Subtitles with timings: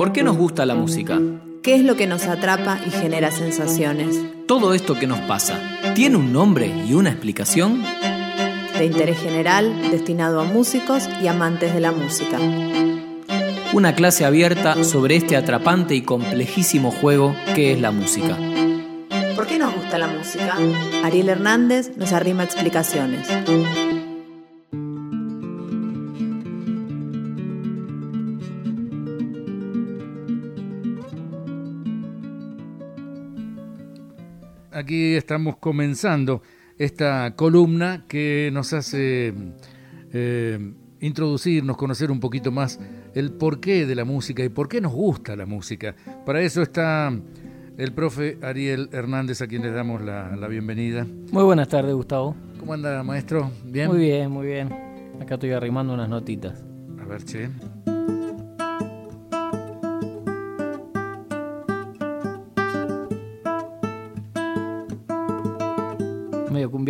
[0.00, 1.20] ¿Por qué nos gusta la música?
[1.62, 4.18] ¿Qué es lo que nos atrapa y genera sensaciones?
[4.48, 5.60] Todo esto que nos pasa,
[5.94, 7.82] ¿tiene un nombre y una explicación?
[8.78, 12.38] De interés general, destinado a músicos y amantes de la música.
[13.74, 18.38] Una clase abierta sobre este atrapante y complejísimo juego que es la música.
[19.36, 20.56] ¿Por qué nos gusta la música?
[21.04, 23.28] Ariel Hernández nos arrima explicaciones.
[34.90, 36.42] Aquí estamos comenzando
[36.76, 39.32] esta columna que nos hace
[40.12, 42.80] eh, introducirnos, conocer un poquito más
[43.14, 45.94] el porqué de la música y por qué nos gusta la música.
[46.26, 47.16] Para eso está
[47.78, 51.06] el profe Ariel Hernández, a quien le damos la, la bienvenida.
[51.30, 52.34] Muy buenas tardes, Gustavo.
[52.58, 53.48] ¿Cómo anda, maestro?
[53.64, 53.86] ¿Bien?
[53.86, 54.72] Muy bien, muy bien.
[55.22, 56.64] Acá estoy arrimando unas notitas.
[57.00, 57.48] A ver, che.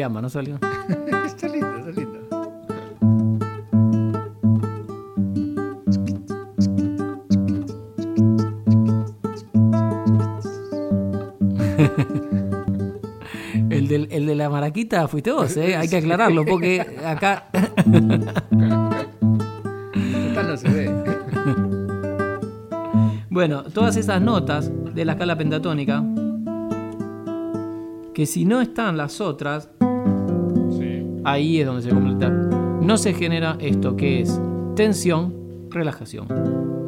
[0.08, 0.58] ¿No salió?
[1.26, 2.20] está lindo, está lindo.
[13.70, 15.76] El, del- el de la maraquita fuiste vos, ¿eh?
[15.76, 17.48] Hay que aclararlo porque acá...
[20.26, 20.90] Esta no se ve.
[23.28, 26.02] Bueno, todas esas notas de la escala pentatónica,
[28.14, 29.70] que si no están las otras.
[31.32, 32.28] Ahí es donde se completa.
[32.28, 34.40] No se genera esto que es
[34.74, 35.34] tensión,
[35.70, 36.26] relajación.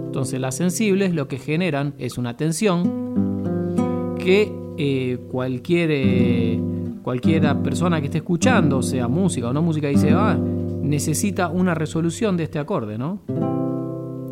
[0.07, 6.59] Entonces las sensibles lo que generan es una tensión que eh, cualquier,
[7.03, 10.39] cualquiera persona que esté escuchando, sea música o no música, dice, ah,
[10.83, 13.21] necesita una resolución de este acorde, ¿no?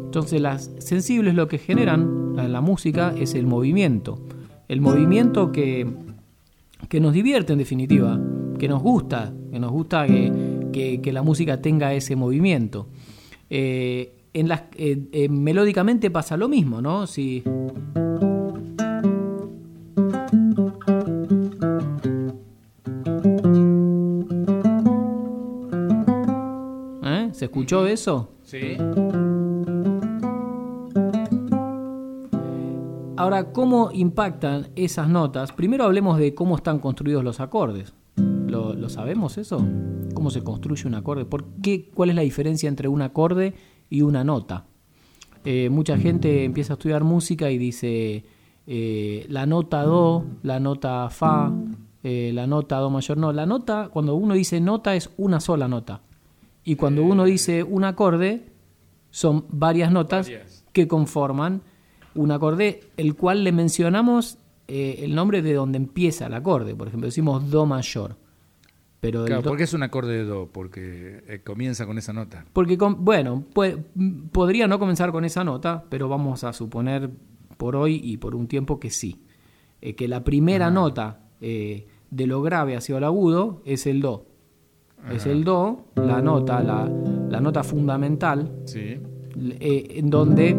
[0.05, 4.19] Entonces las sensibles lo que generan en la música es el movimiento.
[4.69, 5.87] El movimiento que,
[6.89, 8.19] que nos divierte en definitiva,
[8.61, 10.31] que nos gusta, que nos gusta que,
[10.73, 12.87] que- que la música tenga ese movimiento.
[13.49, 17.07] Eh, en las, eh, eh, melódicamente pasa lo mismo, ¿no?
[17.07, 17.43] Si.
[27.33, 28.33] ¿Se escuchó eso?
[28.43, 28.77] Sí.
[33.17, 35.53] Ahora, ¿cómo impactan esas notas?
[35.53, 37.95] Primero hablemos de cómo están construidos los acordes.
[38.81, 39.63] ¿Lo, sabemos eso?
[40.15, 41.27] ¿Cómo se construye un acorde?
[41.27, 43.53] ¿Por qué, ¿Cuál es la diferencia entre un acorde
[43.91, 44.65] y una nota?
[45.45, 48.25] Eh, mucha gente empieza a estudiar música y dice
[48.67, 51.53] eh, la nota Do, la nota Fa,
[52.03, 53.19] eh, la nota Do mayor.
[53.19, 56.01] No, la nota, cuando uno dice nota es una sola nota.
[56.65, 58.47] Y cuando uno dice un acorde,
[59.11, 60.65] son varias notas Varias.
[60.73, 61.61] que conforman
[62.15, 66.75] un acorde, el cual le mencionamos el nombre de donde empieza el acorde.
[66.75, 68.17] Por ejemplo, decimos Do mayor.
[69.01, 70.49] Pero el Claro, do- ¿por qué es un acorde de do?
[70.53, 72.45] Porque eh, comienza con esa nota.
[72.53, 73.79] porque, con- bueno, puede-
[74.31, 77.11] podría no comenzar con esa nota, pero vamos a suponer
[77.57, 79.23] por hoy y por un tiempo que sí.
[79.81, 84.27] Eh, que la primera nota eh, de lo grave hacia lo agudo es el Do.
[85.11, 86.87] Es el Do, la nota, la,
[87.31, 88.99] la nota fundamental, Sí.
[89.39, 90.55] eh, en donde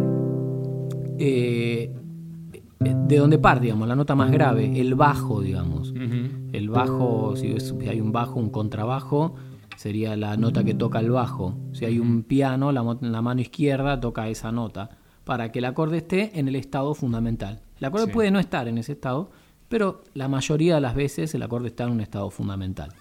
[2.80, 5.92] de donde parte, digamos, la nota más grave, el bajo, digamos.
[5.92, 6.21] Ujú.
[6.54, 7.56] El bajo, si
[7.88, 9.36] hay un bajo, un contrabajo,
[9.78, 11.56] sería la nota que toca el bajo.
[11.72, 14.90] Si hay un piano, la, la mano izquierda toca esa nota,
[15.24, 17.62] para que el acorde esté en el estado fundamental.
[17.80, 18.12] El acorde Sí.
[18.12, 19.32] puede no estar en ese estado,
[19.70, 22.92] pero la mayoría de las veces el acorde está en un estado fundamental.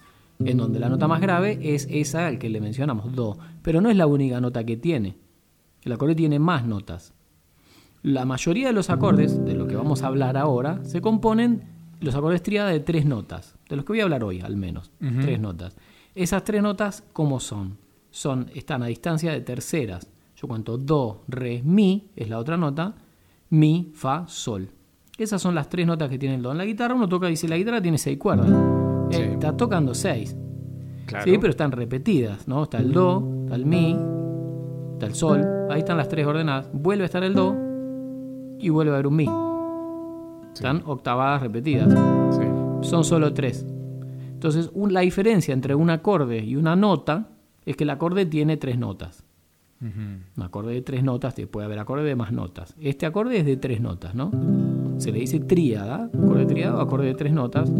[0.43, 3.37] En donde la nota más grave es esa al que le mencionamos, Do.
[3.61, 5.17] Pero no es la única nota que tiene.
[5.83, 7.13] El acorde tiene más notas.
[8.01, 11.70] La mayoría de los acordes, de lo que vamos a hablar ahora, se componen
[12.01, 14.91] los acordes tríada de tres notas, de los que voy a hablar hoy al menos,
[14.99, 15.77] tres notas.
[16.13, 17.77] Esas tres notas, ¿cómo son?
[18.09, 20.09] Son, están a distancia de terceras.
[20.35, 22.95] Yo cuento do, re, mi, es la otra nota,
[23.51, 24.69] mi, fa, sol.
[25.17, 26.51] Esas son las tres notas que tiene el do.
[26.51, 28.49] En la guitarra uno toca, dice, la guitarra tiene seis cuerdas.
[29.11, 30.35] Eh, está tocando seis.
[31.05, 31.25] Claro.
[31.25, 32.63] Sí, pero están repetidas, ¿no?
[32.63, 33.95] Está el do, está el mi,
[34.93, 36.69] está el sol, ahí están las tres ordenadas.
[36.73, 37.55] Vuelve a estar el do
[38.59, 39.40] y vuelve a haber un mi.
[40.53, 41.89] Están octavadas repetidas.
[42.35, 42.87] Sí.
[42.89, 43.65] Son solo tres.
[44.33, 47.29] Entonces, un- la diferencia entre un acorde y una nota
[47.65, 49.23] es que el acorde tiene tres notas.
[49.81, 52.75] Un acorde de tres notas, puede haber acorde de más notas.
[52.79, 54.31] Este acorde es de tres notas, ¿no?
[54.97, 57.71] Se le dice tríada, acorde tríada o acorde de tres notas.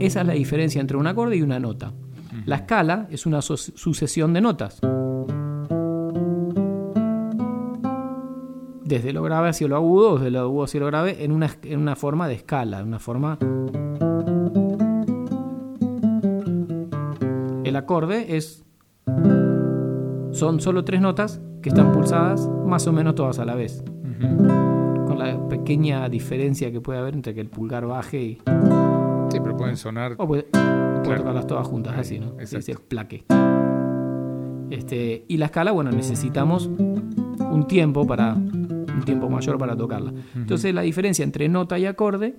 [0.00, 1.92] Esa es la diferencia entre un acorde y una nota.
[2.46, 4.80] La escala es una su- sucesión de notas.
[8.86, 11.80] Desde lo grave hacia lo agudo, desde lo agudo hacia lo grave, en una, en
[11.80, 13.38] una forma de escala, en una forma...
[17.64, 18.64] El acorde es...
[20.30, 23.82] Son solo tres notas que están pulsadas más o menos todas a la vez.
[24.20, 28.34] Con la pequeña diferencia que puede haber entre que el pulgar baje y...
[29.30, 30.14] Sí, pero pueden sonar...
[30.18, 32.34] O puede, puede tocarlas todas juntas, Ahí, así, ¿no?
[32.38, 32.58] exacto.
[32.58, 33.24] Es el plaque.
[34.70, 38.36] Este, y la escala, bueno, necesitamos un tiempo para
[39.06, 40.12] tiempo mayor para tocarla.
[40.34, 42.36] Entonces la diferencia entre nota y acorde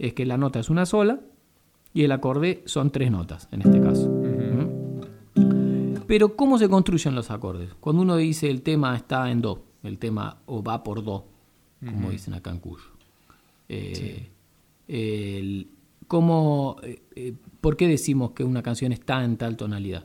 [0.00, 1.20] es que la nota es una sola
[1.94, 4.10] y el acorde son tres notas en este caso.
[4.10, 6.00] ¿Mm?
[6.06, 7.70] Pero ¿cómo se construyen los acordes?
[7.80, 11.26] Cuando uno dice el tema está en do, el tema o va por do,
[11.84, 12.84] como dicen acá en Cuyo.
[13.68, 14.28] Eh,
[14.88, 15.68] el-
[16.08, 20.04] ¿cómo, eh, eh, ¿Por qué decimos que una canción está en tal tonalidad?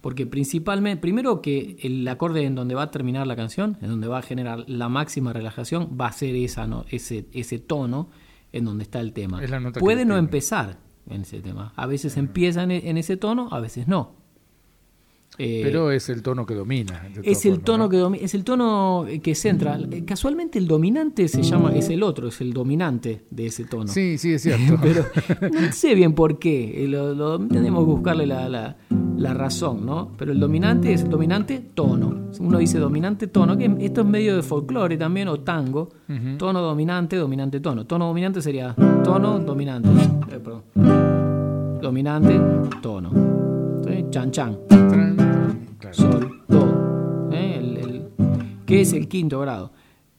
[0.00, 4.08] Porque principalmente, primero que el acorde en donde va a terminar la canción, en donde
[4.08, 8.08] va a generar la máxima relajación, va a ser esa, no- ese, ese tono
[8.52, 9.44] en donde está el tema.
[9.44, 11.72] Es Puede no empezar en ese tema.
[11.76, 14.18] A veces empieza en, en ese tono, a veces no.
[15.38, 17.08] Eh, Pero es el tono que domina.
[17.22, 17.88] es el tono ¿no?
[17.88, 19.78] que domi- es el tono que centra.
[19.90, 23.86] Eh, Casualmente el dominante se llama, es el otro, es el dominante de ese tono.
[23.86, 24.76] Sí, sí, es cierto.
[24.82, 25.06] Pero
[25.40, 26.84] no sé bien por qué.
[26.88, 28.76] Lo, lo- tenemos que buscarle la, la-
[29.20, 30.12] la razón, ¿no?
[30.16, 32.30] Pero el dominante es el dominante tono.
[32.40, 35.90] Uno dice dominante tono, que esto es medio de folclore también, o tango.
[36.38, 37.84] Tono dominante, dominante tono.
[37.86, 38.74] Tono dominante sería
[39.04, 39.88] tono dominante.
[40.32, 40.62] Eh, perdón.
[41.82, 42.40] Dominante,
[42.82, 43.10] tono.
[43.86, 44.04] ¿Sí?
[44.10, 44.58] Chan chan
[45.78, 45.94] Claro.
[45.94, 47.56] sol, do, ¿eh?
[47.58, 48.08] El- el-
[48.66, 49.72] que es el quinto grado.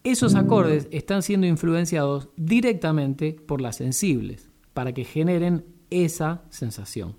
[0.04, 7.14] Esos acordes están siendo influenciados directamente por las sensibles para que generen esa sensación.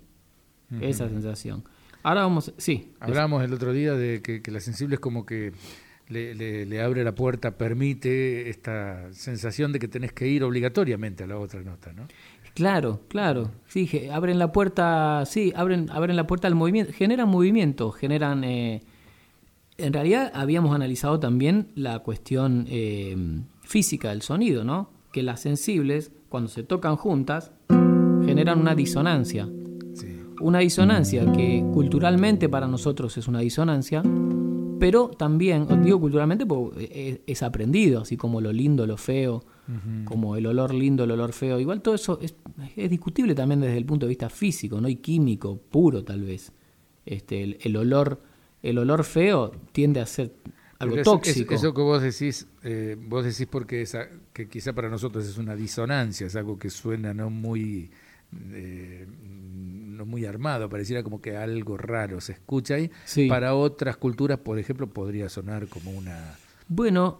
[0.81, 1.63] Esa sensación.
[2.03, 2.91] Ahora vamos, sí.
[2.99, 5.53] Hablamos el otro día de que, que la sensible es como que
[6.09, 11.23] le, le- le abre la puerta, permite esta sensación de que tenés que ir obligatoriamente
[11.23, 12.07] a la otra nota, ¿no?
[12.55, 13.49] Claro, claro.
[13.67, 18.43] Sí, abren la puerta, sí, abren, abren la puerta al movimiento, generan movimiento, generan...
[18.43, 18.81] eh,
[19.77, 23.15] en realidad habíamos analizado también la cuestión eh,
[23.63, 24.91] física del sonido, ¿no?
[25.11, 27.51] Que las sensibles, cuando se tocan juntas,
[28.25, 29.47] generan una disonancia.
[30.43, 34.03] Una disonancia que culturalmente para nosotros es una disonancia,
[34.77, 39.41] pero también, digo culturalmente porque es, aprendido, así como lo lindo, lo feo,
[40.03, 41.59] como el olor lindo, el olor feo.
[41.61, 42.35] Igual todo eso es,
[42.75, 46.51] es discutible también desde el punto de vista físico, no y químico, puro tal vez.
[47.05, 48.21] Este, el, el olor,
[48.61, 50.33] el olor feo tiende a ser
[50.79, 51.53] algo es- tóxico.
[51.53, 55.37] es- eso que vos decís, eh, vos decís porque esa, que quizá para nosotros es
[55.37, 57.89] una disonancia, es algo que suena no muy
[58.51, 62.91] eh, no muy armado, pareciera como que algo raro se escucha ahí.
[63.05, 63.27] Sí.
[63.27, 66.35] Para otras culturas, por ejemplo, podría sonar como una
[66.67, 67.19] Bueno,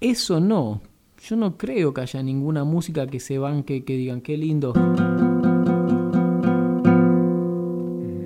[0.00, 0.82] eso no.
[1.22, 4.72] Yo no creo que haya ninguna música que se banque, que digan qué lindo.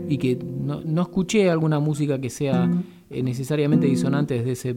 [0.08, 2.70] Y que no, no escuché alguna música que sea
[3.10, 4.76] eh, necesariamente disonante desde ese,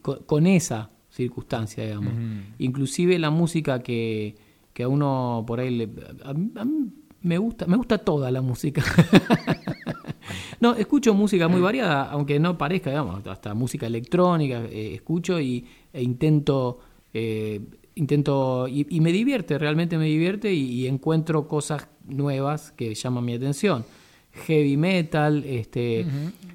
[0.00, 2.14] con, con esa circunstancia, digamos.
[2.58, 4.34] Inclusive la música que,
[4.72, 5.88] que a uno por ahí le,
[6.24, 6.88] a, mí- a mí
[7.22, 8.82] me gusta, me gusta toda la música.
[10.60, 15.66] No, escucho música muy variada, aunque no parezca, digamos, hasta música electrónica eh, escucho y,
[15.92, 16.78] e intento,
[17.12, 17.60] eh,
[17.96, 23.24] intento y, y me divierte, realmente me divierte y, y encuentro cosas nuevas que llaman
[23.24, 23.84] mi atención.
[24.46, 26.06] Heavy metal, este,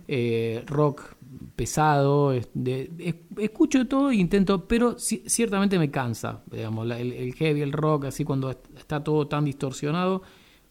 [0.07, 1.16] eh, rock
[1.57, 6.99] pesado, es- de- es- escucho todo e intento, pero ci- ciertamente me cansa, digamos, la-
[6.99, 10.21] el, el heavy, el rock, así cuando est- está todo tan distorsionado,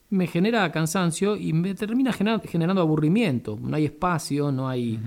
[0.08, 3.58] me genera cansancio y me termina gener- generando aburrimiento.
[3.60, 4.98] No hay espacio, no hay...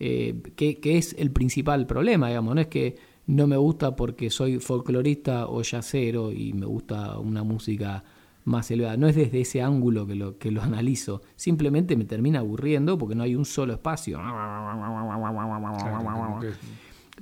[0.00, 2.54] eh, que, que es el principal problema, digamos.
[2.54, 7.42] No es que no me gusta porque soy folclorista o yacero y me gusta una
[7.42, 8.04] música
[8.44, 8.96] más elevada.
[8.96, 11.22] No es desde ese ángulo que lo, que lo analizo.
[11.36, 14.18] Simplemente me termina aburriendo porque no hay un solo espacio.
[14.18, 16.50] claro, como que-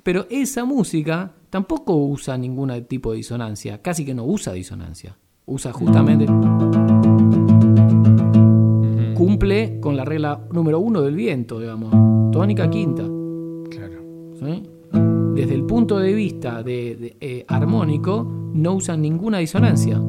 [0.03, 5.17] Pero esa música tampoco usa ningún tipo de disonancia, casi que no usa disonancia.
[5.47, 6.27] Usa justamente.
[9.15, 11.91] Cumple con la regla número uno del viento, digamos.
[12.33, 13.03] Tónica quinta.
[13.71, 14.01] claro.
[14.41, 14.63] ¿sí?
[15.35, 18.25] Desde el punto de vista de, de, eh, armónico,
[18.55, 20.01] no usan ninguna disonancia.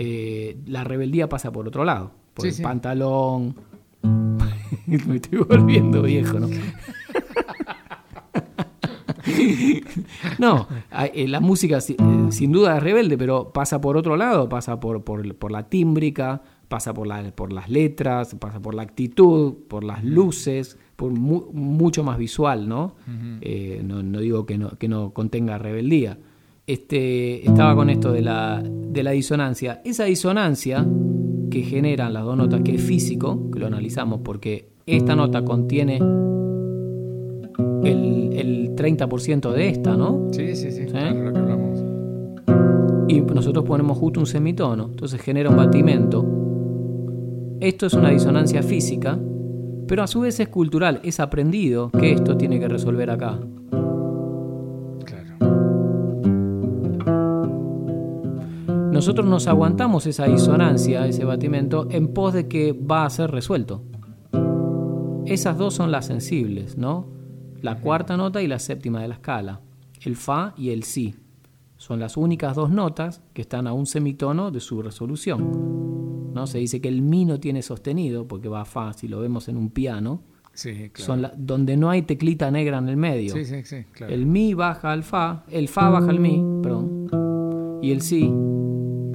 [0.00, 2.12] Eh, la rebeldía pasa por otro lado.
[2.34, 2.62] Por Sí, el sí.
[2.62, 3.56] pantalón.
[4.86, 6.48] Me estoy volviendo viejo, ¿no?
[10.38, 10.68] No,
[11.14, 14.80] eh, la música si- eh, sin duda es rebelde, pero pasa por otro lado, pasa
[14.80, 19.54] por, por, por la tímbrica, pasa por, la, por las letras, pasa por la actitud,
[19.68, 22.94] por las luces, por mucho más visual, ¿no?
[23.40, 24.02] Eh, ¿no?
[24.02, 24.20] ¿no?
[24.20, 26.18] digo que no, que no contenga rebeldía.
[26.68, 29.80] Este, estaba con esto de la, de la disonancia.
[29.86, 30.86] Esa disonancia
[31.50, 35.96] que generan las dos notas, que es físico, que lo analizamos porque esta nota contiene
[35.96, 36.02] el,
[38.34, 40.28] el 30% de esta, ¿no?
[40.30, 41.82] Sí, sí, sí, Claro, lo que hablamos.
[43.08, 46.22] Y nosotros ponemos justo un semitono, entonces genera un batimento.
[47.60, 49.18] Esto es una disonancia física,
[49.86, 53.40] pero a su vez es cultural, es aprendido que esto tiene que resolver acá.
[58.98, 63.84] Nosotros nos aguantamos esa disonancia, ese batimento, en pos de que va a ser resuelto.
[65.24, 67.06] Esas dos son las sensibles, ¿no?
[67.62, 69.60] La cuarta nota y la séptima de la escala,
[70.00, 71.14] el fa y el si.
[71.76, 76.32] Son las únicas dos notas que están a un semitono de su resolución.
[76.34, 76.48] ¿no?
[76.48, 79.46] Se dice que el mi no tiene sostenido, porque va a fa, si lo vemos
[79.46, 80.22] en un piano.
[80.54, 81.06] Sí, claro.
[81.06, 83.32] Son donde no hay teclita negra en el medio.
[83.32, 84.12] Sí, sí, sí, claro.
[84.12, 88.28] El mi baja al fa, el fa baja al mi, perdón, y el si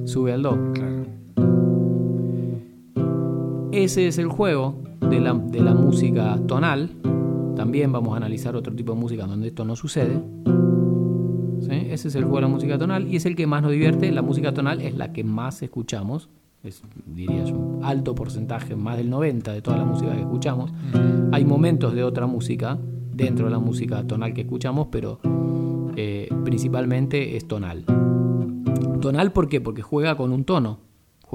[0.04, 0.58] sube al do.
[3.72, 5.34] Ese es el juego de la,
[5.74, 6.90] música tonal.
[7.56, 10.20] También vamos a analizar otro tipo de música donde esto no sucede.
[11.68, 14.10] Ese es el juego de la música tonal y es el que más nos divierte.
[14.12, 16.28] La música tonal es la que más escuchamos.
[16.62, 20.72] Es, diría yo, un alto porcentaje, más del 90% de toda la música que escuchamos.
[21.32, 22.78] Hay momentos de otra música
[23.12, 25.18] dentro de la música tonal que escuchamos, pero
[25.96, 27.84] eh, principalmente es tonal.
[29.04, 29.60] Tonal, ¿por qué?
[29.60, 30.80] Porque juega con un tono.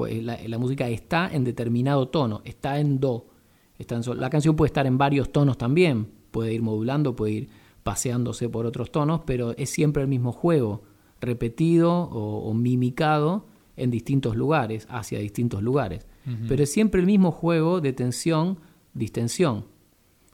[0.08, 3.28] La, música está en determinado tono, está en do.
[3.78, 4.20] Está en sol.
[4.20, 7.48] La canción puede estar en varios tonos también, puede ir modulando, puede ir
[7.84, 10.82] paseándose por otros tonos, pero es siempre el mismo juego,
[11.20, 13.46] repetido o, mimicado
[13.76, 16.08] en distintos lugares, hacia distintos lugares.
[16.48, 18.58] Pero es siempre el mismo juego de tensión,
[18.94, 19.66] distensión.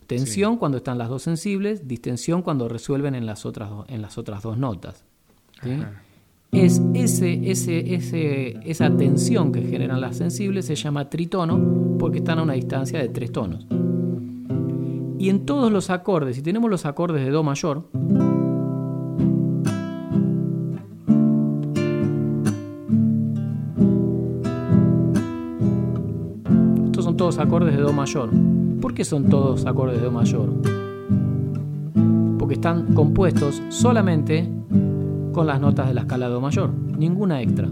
[0.07, 4.43] Tensión cuando están las dos sensibles, distensión cuando resuelven en las otras, en las otras
[4.43, 5.05] dos notas
[6.57, 12.39] es ese, ese, ese, esa tensión que generan las sensibles se llama tritono porque están
[12.39, 13.67] a una distancia de tres tonos.
[15.19, 17.89] Y en todos los acordes, si tenemos los acordes de Do mayor,
[26.87, 28.31] estos son todos acordes de Do mayor.
[28.81, 30.51] ¿Por qué son todos acordes de Do mayor?
[32.39, 34.56] Porque están compuestos solamente
[35.37, 37.69] con las notas de la escala Do mayor, ninguna extra.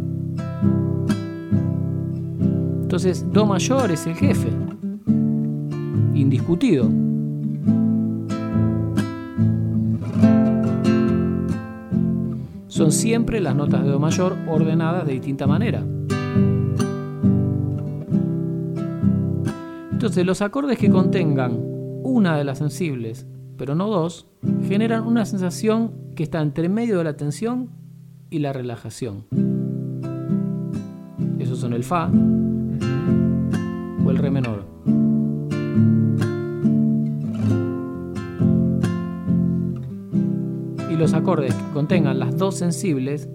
[2.83, 4.51] Entonces, Do mayor es el jefe,
[6.13, 6.85] indiscutido.
[12.67, 15.83] Son siempre las notas de Do mayor ordenadas de distinta manera.
[19.91, 21.59] Entonces, los acordes que contengan
[22.03, 24.27] una de las sensibles, pero no dos,
[24.67, 27.71] generan una sensación que está entre medio de la tensión
[28.31, 29.27] y la relajación.
[31.39, 32.11] Esos son el Fa
[34.05, 34.65] o el Re menor.
[40.91, 43.29] Y los acordes que contengan las dos sensibles,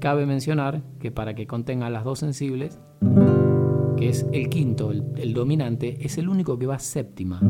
[0.00, 2.78] cabe mencionar que para que contengan las dos sensibles,
[3.96, 7.40] que es el quinto, el, dominante, es el único que va séptima.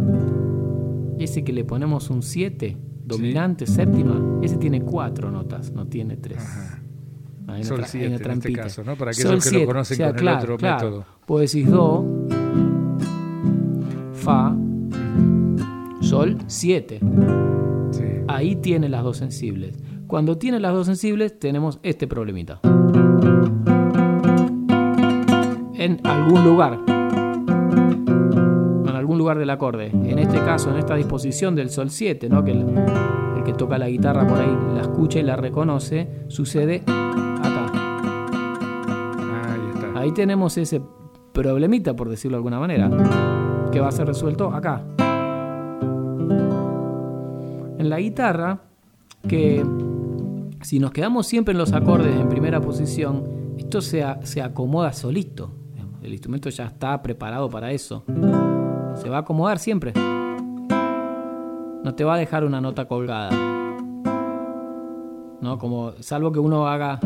[1.18, 6.42] Ese que le ponemos un 7 dominante, séptima, ese tiene cuatro notas, no tiene tres.
[7.46, 8.96] Hay Sol 7 en este caso, ¿no?
[8.96, 11.06] Para aquellos que lo conocen con el otro método.
[11.26, 12.04] Vos decís Do,
[14.12, 14.56] Fa,
[16.00, 17.00] Sol 7.
[18.28, 19.78] Ahí tiene las dos sensibles.
[20.06, 22.60] Cuando tiene las dos sensibles, tenemos este problemita.
[25.74, 26.95] En algún lugar
[29.26, 29.86] lugar del acorde.
[29.86, 32.44] En este caso, en esta disposición del Sol 7, ¿no?
[32.44, 32.64] que el,
[33.44, 37.72] que toca la guitarra por ahí la escucha y la reconoce, sucede acá.
[39.96, 40.80] Ahí, tenemos ese
[41.32, 42.88] problemita, por decirlo de alguna manera,
[43.72, 44.84] que va a ser resuelto acá.
[47.78, 48.60] En la guitarra,
[49.26, 49.66] que
[50.62, 53.24] si nos quedamos siempre en los acordes en primera posición,
[53.58, 55.50] esto se, se acomoda solito.
[56.00, 58.04] El instrumento ya está preparado para eso.
[58.96, 59.92] Se va a acomodar siempre.
[61.84, 63.30] No te va a dejar una nota colgada.
[65.40, 65.58] ¿No?
[65.58, 66.98] Como, salvo que uno haga.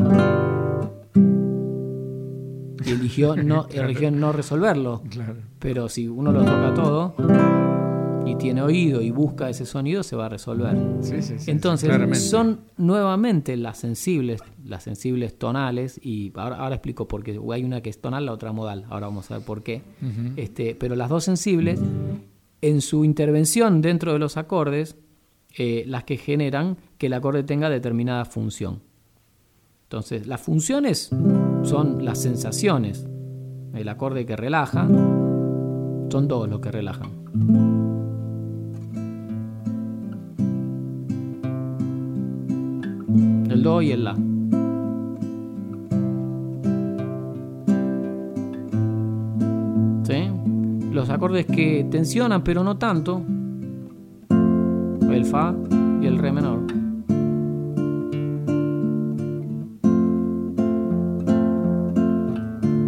[2.85, 5.03] Y eligió no, eligió no resolverlo.
[5.59, 7.15] Pero si uno lo toca todo,
[8.27, 10.77] y tiene oído y busca ese sonido, se va a resolver.
[11.01, 11.91] Sí, sí, sí, Entonces,
[12.29, 17.39] son nuevamente las sensibles, las sensibles tonales, y ahora, ahora explico por qué.
[17.53, 18.85] Hay una que es tonal, la otra modal.
[18.89, 19.83] Ahora vamos a ver por qué.
[20.37, 21.81] este, pero las dos sensibles,
[22.61, 24.97] en su intervención dentro de los acordes,
[25.57, 28.83] eh, las que generan que el acorde tenga determinada función.
[29.85, 31.11] Entonces, las funciones
[31.65, 33.07] son las sensaciones.
[33.75, 37.70] El acorde que relaja, son dos los que relajan.
[43.61, 44.15] El do y el la.
[50.03, 50.31] ¿Sí?
[50.91, 53.21] Los acordes que tensionan pero no tanto.
[54.31, 55.55] El fa
[56.01, 56.61] y el re menor.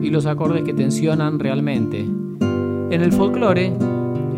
[0.00, 2.00] Y los acordes que tensionan realmente.
[2.00, 3.74] En el folclore,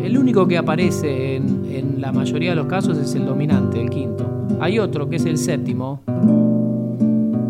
[0.03, 3.89] el único que aparece en, en la mayoría de los casos es el dominante, el
[3.89, 4.34] quinto.
[4.59, 6.01] Hay otro que es el séptimo,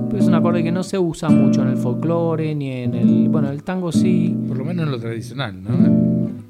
[0.10, 3.30] pero es un acorde que no se usa mucho en el folclore ni en el.
[3.30, 4.36] Bueno, el tango sí.
[4.48, 5.70] Por lo menos en lo tradicional, ¿no?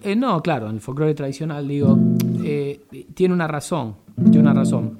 [0.03, 1.97] Eh, no, claro, en el folclore tradicional, digo,
[2.43, 2.79] eh,
[3.13, 3.95] tiene una razón.
[4.23, 4.99] Tiene una razón.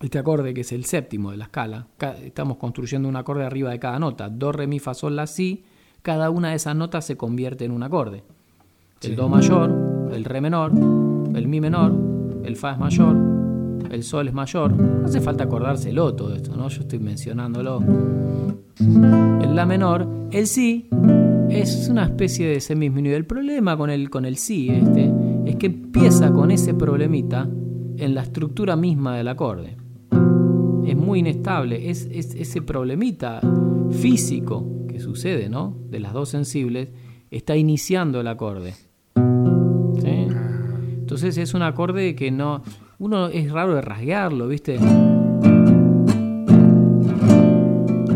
[0.00, 3.70] Este acorde que es el séptimo de la escala, ca- estamos construyendo un acorde arriba
[3.70, 4.28] de cada nota.
[4.30, 5.64] Do, re, mi, fa, sol, la, si.
[6.02, 8.22] Cada una de esas notas se convierte en un acorde.
[9.02, 10.72] El do mayor, el re menor,
[11.34, 11.92] el mi menor,
[12.44, 13.16] el fa es mayor,
[13.90, 14.72] el sol es mayor.
[14.76, 16.68] No hace falta acordárselo todo esto, ¿no?
[16.68, 17.82] Yo estoy mencionándolo.
[18.78, 20.88] El la menor, el si
[21.50, 23.16] es una especie de semidisminuido.
[23.16, 25.12] El problema con el, con el si este
[25.46, 27.48] es que empieza con ese problemita
[27.96, 29.76] en la estructura misma del acorde.
[30.86, 33.40] Es muy inestable, es, es ese problemita
[33.90, 35.76] físico que sucede, ¿no?
[35.90, 36.88] De las dos sensibles,
[37.30, 38.74] está iniciando el acorde.
[39.14, 40.26] ¿Sí?
[41.10, 42.62] Entonces es un acorde que no.
[43.00, 44.78] Uno es raro de rasguearlo, ¿viste?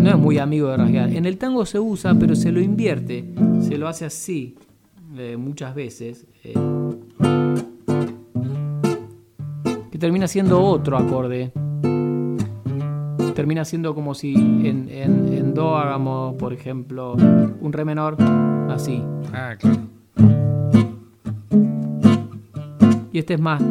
[0.00, 1.10] No es muy amigo de rasguear.
[1.10, 3.24] En el tango se usa, pero se lo invierte.
[3.62, 4.56] Se lo hace así
[5.16, 6.26] eh, muchas veces.
[6.44, 6.52] eh,
[9.90, 11.50] que termina siendo otro acorde.
[13.34, 18.16] Termina siendo como si en, en- en Do hagamos, por ejemplo, un re menor,
[18.70, 19.02] así.
[19.32, 19.78] Ah, claro.
[23.12, 23.62] Y este es más,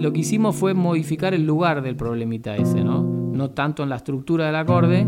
[0.00, 3.02] lo que hicimos fue modificar el lugar del problemita ese, ¿no?
[3.02, 5.06] No tanto en la estructura del acorde,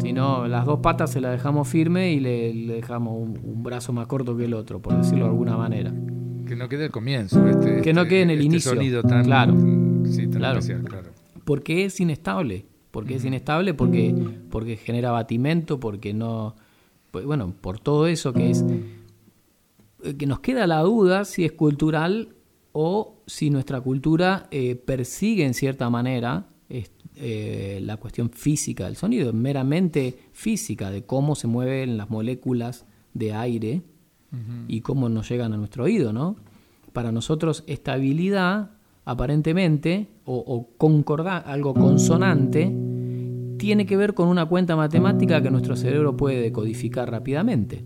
[0.00, 3.92] sino las dos patas se las dejamos firme y le, le dejamos un, un brazo
[3.92, 5.92] más corto que el otro, por decirlo de alguna manera.
[6.46, 7.46] Que no quede el comienzo.
[7.46, 8.72] Este, Que no este- quede en el este inicio.
[8.72, 9.54] sonido tan, Claro.
[10.04, 10.58] sí, tan Claro.
[10.58, 11.10] especial, claro.
[11.44, 12.66] Porque es inestable.
[12.90, 14.12] Porque es inestable, porque,
[14.50, 16.56] porque genera batimento, porque no.
[17.12, 18.64] pues, bueno, por todo eso que es.
[20.02, 22.30] eh, que nos queda la duda si es cultural
[22.72, 28.96] o si nuestra cultura eh, persigue en cierta manera es- eh, la cuestión física del
[28.96, 33.82] sonido, meramente física, de cómo se mueven las moléculas de aire
[34.68, 36.36] y cómo nos llegan a nuestro oído, ¿no?
[36.92, 38.70] Para nosotros estabilidad,
[39.04, 40.38] aparentemente, o,
[41.38, 42.72] algo consonante,
[43.58, 47.84] tiene que ver con una cuenta matemática que nuestro cerebro puede decodificar rápidamente.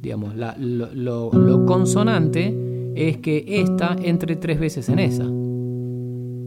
[0.00, 5.24] Digamos, la- lo, lo- lo consonante es que esta entre tres veces en esa.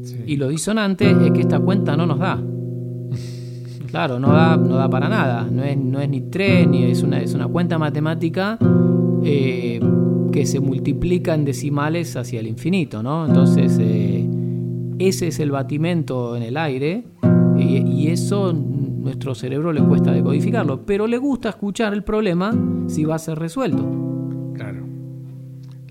[0.04, 0.24] Sí.
[0.28, 2.42] Y lo disonante es que esta cuenta no nos da.
[3.94, 5.48] Claro, no da, no da para nada.
[5.52, 8.58] No es, no es ni tres, ni es una, es una cuenta matemática
[9.24, 9.80] eh,
[10.32, 13.28] que se multiplica en decimales hacia el infinito, ¿no?
[13.28, 14.28] Entonces, eh,
[14.98, 17.04] ese es el batimento en el aire
[17.56, 22.52] y, y eso nuestro cerebro le cuesta decodificarlo, pero le gusta escuchar el problema
[22.88, 23.86] si va a ser resuelto.
[24.56, 24.83] Claro.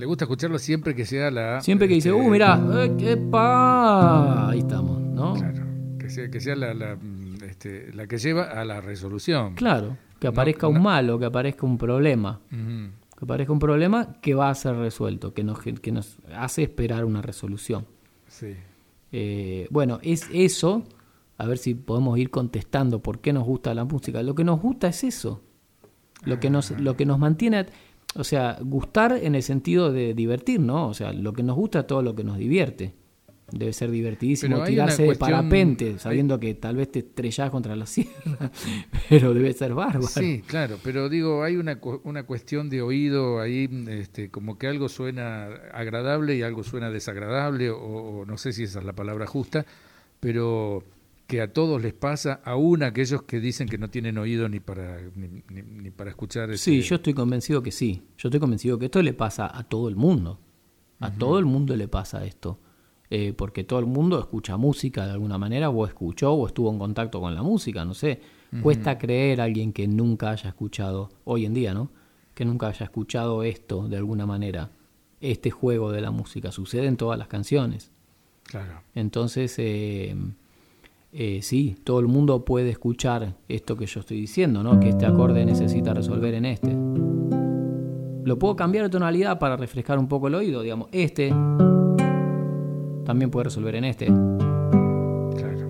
[0.03, 1.61] Le gusta escucharlo siempre que sea la.
[1.61, 5.35] Siempre que dice, este, uh, mira, eh, qué pa, ahí estamos, ¿no?
[5.35, 5.65] Claro.
[5.97, 9.55] Que sea, que sea la, la, mm, este, la que lleva a la resolución.
[9.55, 10.71] Claro, que aparezca no.
[10.71, 15.35] un malo, que aparezca un problema, que aparezca un problema que va a ser resuelto,
[15.35, 17.87] que nos, que nos hace esperar una resolución.
[18.27, 18.57] Sí.
[19.13, 20.83] Eh, bueno, es eso,
[21.39, 24.21] a ver si podemos ir contestando por qué nos gusta la música.
[24.25, 25.43] Lo que nos gusta es eso,
[26.25, 27.67] lo que nos, lo que nos mantiene,
[28.15, 30.89] o sea, gustar en el sentido de divertir, ¿no?
[30.89, 32.95] O sea, lo que nos gusta es todo lo que nos divierte.
[33.51, 37.77] Debe ser divertidísimo tirarse una de cuestión- parapente, sabiendo que tal vez te estrellás contra
[37.77, 38.51] la sierra,
[39.11, 40.07] pero debe ser bárbaro.
[40.07, 44.89] Sí, claro, pero digo, hay una, una cuestión de oído ahí, este, como que algo
[44.89, 49.27] suena agradable y algo suena desagradable, o, o no sé si esa es la palabra
[49.27, 49.67] justa,
[50.19, 50.83] pero
[51.33, 55.01] que a todos les pasa, aún aquellos que dicen que no tienen oído ni para,
[55.15, 56.51] ni, ni- ni para escuchar.
[56.59, 58.03] Sí, este, yo estoy convencido que sí.
[58.19, 60.39] Yo estoy convencido que esto le pasa a todo el mundo.
[61.01, 62.59] A todo el mundo le pasa esto.
[63.09, 66.79] Eh, porque todo el mundo escucha música de alguna manera, o escuchó, o estuvo en
[66.79, 68.21] contacto con la música, no sé.
[68.63, 71.91] Cuesta creer a alguien que nunca haya escuchado, hoy en día, ¿no?
[72.35, 74.71] Que nunca haya escuchado esto de alguna manera.
[75.23, 77.91] Este juego de la música sucede en todas las canciones.
[78.43, 78.83] Claro.
[78.95, 80.15] Entonces, eh,
[81.15, 84.81] eh, sí, todo el mundo puede escuchar esto que yo estoy diciendo, ¿no?
[84.81, 86.75] Que este acorde necesita resolver en este.
[88.25, 90.89] Lo puedo cambiar de tonalidad para refrescar un poco el oído, digamos.
[90.91, 91.29] Este
[93.05, 94.07] también puede resolver en este.
[94.07, 95.69] Claro.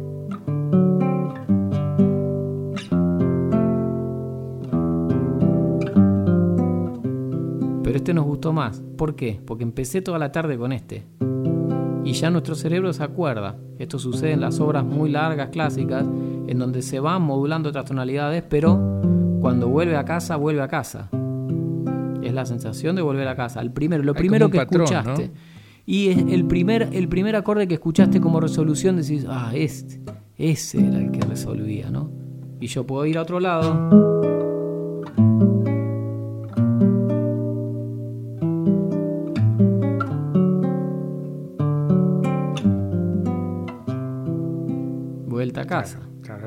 [7.83, 8.81] Pero este nos gustó más.
[8.97, 9.41] ¿Por qué?
[9.45, 11.03] Porque empecé toda la tarde con este.
[12.05, 13.57] Y ya nuestro cerebro se acuerda.
[13.79, 18.43] Esto sucede en las obras muy largas, clásicas, en donde se van modulando otras tonalidades,
[18.49, 18.75] pero
[19.41, 21.09] cuando vuelve a casa, vuelve a casa.
[22.23, 23.61] Es la sensación de volver a casa.
[23.61, 25.29] El primero, lo Hay primero que patrón, escuchaste.
[25.29, 25.35] ¿no?
[25.87, 30.01] Y es el primer, el primer acorde que escuchaste como resolución decís, ah, este,
[30.37, 32.11] ese era el que resolvía, ¿no?
[32.61, 34.12] Y yo puedo ir a otro lado.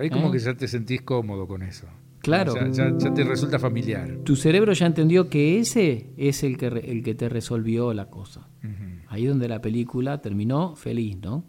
[0.06, 0.32] Ahí como ¿Eh?
[0.32, 1.88] que ya te sentís cómodo con eso.
[2.22, 2.56] Claro.
[2.56, 4.18] Ya, ya- ya te resulta familiar.
[4.24, 8.10] Tu cerebro ya entendió que ese es el que, re- el que te resolvió la
[8.10, 8.48] cosa.
[8.63, 8.74] Ujú,
[9.10, 11.44] Ahí donde la película terminó feliz, ¿no?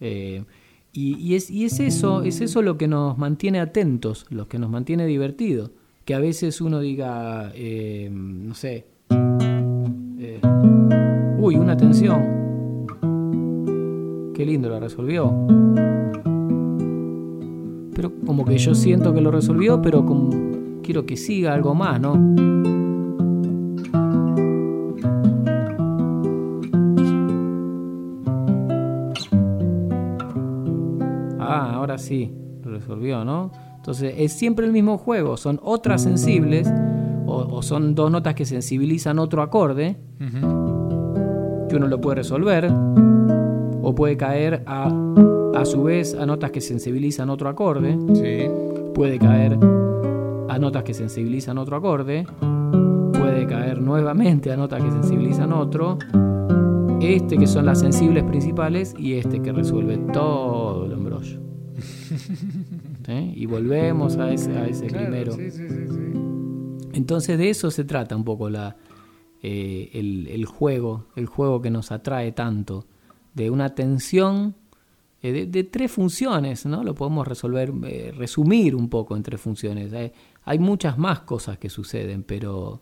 [0.00, 0.44] Eh,
[0.92, 4.58] y, y es, y es eso, es eso lo que nos mantiene atentos, lo que
[4.58, 5.70] nos mantiene divertidos.
[6.04, 8.86] Que a veces uno diga, eh, no sé,
[11.38, 12.36] uy, una tensión.
[14.34, 15.32] Qué lindo la resolvió.
[17.98, 20.30] Pero como que yo siento que lo resolvió, pero como
[20.84, 22.12] quiero que siga algo más, ¿no?
[31.40, 32.32] Ah, ahora sí,
[32.62, 33.50] lo resolvió, ¿no?
[33.74, 36.72] Entonces es siempre el mismo juego, son otras sensibles
[37.26, 39.96] o, o son dos notas que sensibilizan otro acorde,
[41.68, 42.70] que uno lo puede resolver,
[43.82, 44.88] o puede caer a,
[45.60, 48.50] a su vez a notas que sensibilizan otro acorde, Sí.
[48.94, 49.58] puede caer
[50.48, 52.26] a notas que sensibilizan otro acorde,
[53.12, 55.98] puede caer nuevamente a notas que sensibilizan otro,
[57.00, 61.40] este que son las sensibles principales y este que resuelve todo el embrollo.
[61.78, 63.32] ¿Sí?
[63.36, 65.32] Y volvemos a ese, a ese Claro, primero.
[65.32, 66.88] sí, sí, sí, sí.
[66.92, 68.76] Entonces de eso se trata un poco la,
[69.42, 72.84] eh, el, el juego, el juego que nos atrae tanto,
[73.34, 74.56] de una tensión
[75.22, 76.84] eh, de, de tres funciones, ¿no?
[76.84, 79.92] Lo podemos resolver, eh, resumir un poco en tres funciones.
[79.92, 80.12] Hay,
[80.44, 82.80] hay muchas más cosas que suceden, pero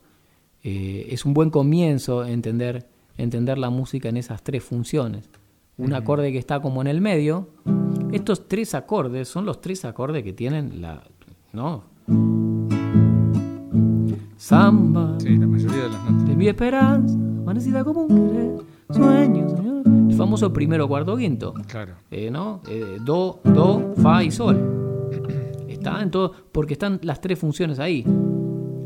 [0.62, 5.30] eh, es un buen comienzo entender, entender la música en esas tres funciones.
[5.78, 7.48] Un acorde que está como en el medio.
[8.10, 11.02] Estos tres acordes son los tres acordes que tienen la,
[11.52, 11.84] ¿no?
[14.38, 16.28] Samba Sí, la mayoría de las notas.
[16.28, 18.56] de mi esperanza, amanecida como un querer,
[18.90, 19.82] sueño, señor.
[20.16, 21.54] Famoso primero, cuarto, quinto.
[21.68, 21.92] Claro.
[22.10, 22.60] Eh, ¿no?
[22.68, 25.08] Eh, do, do, fa y sol.
[25.68, 28.04] Está en todo, porque están las tres funciones ahí.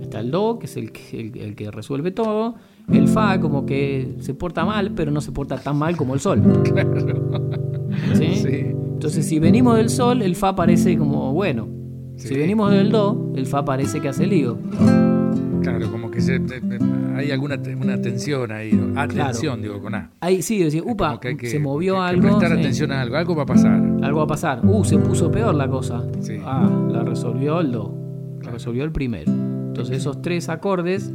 [0.03, 2.57] Está el do, que es el que, el, el que resuelve todo.
[2.93, 6.21] El fa, como que se porta mal, pero no se porta tan mal como el
[6.21, 6.43] sol.
[8.15, 8.35] ¿Sí?
[8.35, 8.49] Sí.
[8.93, 11.69] Entonces, si venimos del sol, el fa parece como bueno.
[12.17, 14.59] Si venimos del do, el fa parece que hace lío.
[15.63, 16.61] Claro, como que se, te-
[17.17, 18.71] hay alguna una tensión ahí.
[18.97, 20.11] Atención, digo, con A.
[20.21, 22.23] Ahí sí, decir, upa, que que- se movió que- algo.
[22.23, 22.59] prestar sí.
[22.59, 23.17] atención a algo.
[23.17, 23.75] Algo va a pasar.
[24.03, 24.61] Algo va a pasar.
[24.65, 26.07] Uh, se puso peor la cosa.
[26.21, 26.37] Sí.
[26.45, 27.95] Ah, la resolvió el do.
[28.43, 29.31] La resolvió el primero.
[29.31, 31.13] Entonces esos tres acordes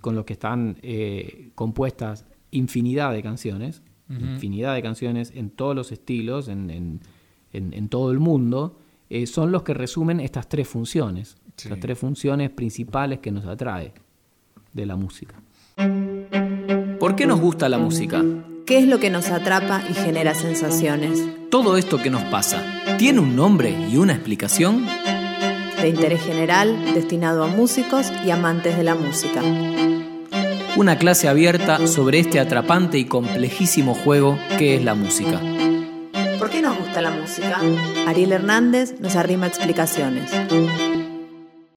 [0.00, 5.90] con los que están eh, compuestas infinidad de canciones, infinidad de canciones en todos los
[5.90, 7.00] estilos, en, en-
[7.52, 8.78] en- en todo el mundo,
[9.10, 11.36] eh, son los que resumen estas tres funciones.
[11.56, 11.68] Sí.
[11.68, 13.92] Las tres funciones principales que nos atrae
[14.74, 15.36] de la música.
[17.00, 18.22] ¿Por qué nos gusta la música?
[18.66, 21.22] ¿Qué es lo que nos atrapa y genera sensaciones?
[21.50, 22.62] Todo esto que nos pasa,
[22.98, 24.86] ¿tiene un nombre y una explicación?
[25.80, 29.42] De interés general, destinado a músicos y amantes de la música.
[30.76, 35.40] Una clase abierta sobre este atrapante y complejísimo juego que es la música.
[36.38, 37.60] ¿Por qué nos gusta la música?
[38.06, 40.30] Ariel Hernández nos arrima explicaciones.